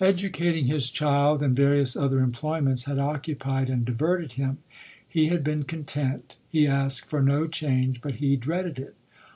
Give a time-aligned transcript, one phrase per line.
[0.00, 4.58] Educating his child, and various other em ployments, had occupied and diverted him.
[5.08, 8.96] He had been content; he asked for no change, but he dreaded it.